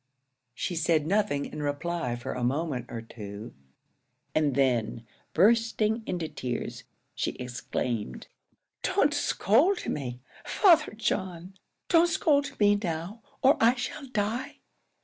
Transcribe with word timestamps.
She 0.55 0.75
said 0.75 1.05
nothing 1.05 1.45
in 1.45 1.61
reply 1.61 2.15
for 2.15 2.33
a 2.33 2.43
moment 2.43 2.87
or 2.89 3.03
two; 3.03 3.53
and 4.33 4.55
then, 4.55 5.05
bursting 5.35 6.01
into 6.07 6.27
tears, 6.27 6.85
she 7.13 7.33
exclaimed, 7.33 8.25
"Don't 8.81 9.13
scold 9.13 9.85
me, 9.87 10.19
Father 10.43 10.93
John! 10.93 11.53
don't 11.87 12.07
scold 12.07 12.59
me 12.59 12.79
now, 12.81 13.21
or 13.43 13.57
I 13.61 13.75
shall 13.75 14.07
die! 14.07 14.57